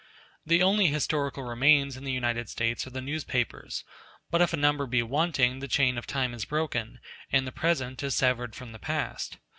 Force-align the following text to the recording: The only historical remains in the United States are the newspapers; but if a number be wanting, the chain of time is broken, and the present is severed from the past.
The 0.47 0.63
only 0.63 0.87
historical 0.87 1.43
remains 1.43 1.95
in 1.95 2.03
the 2.03 2.11
United 2.11 2.49
States 2.49 2.87
are 2.87 2.89
the 2.89 3.01
newspapers; 3.03 3.83
but 4.31 4.41
if 4.41 4.51
a 4.51 4.57
number 4.57 4.87
be 4.87 5.03
wanting, 5.03 5.59
the 5.59 5.67
chain 5.67 5.95
of 5.95 6.07
time 6.07 6.33
is 6.33 6.43
broken, 6.43 6.99
and 7.31 7.45
the 7.45 7.51
present 7.51 8.01
is 8.01 8.15
severed 8.15 8.55
from 8.55 8.71
the 8.71 8.79
past. 8.79 9.37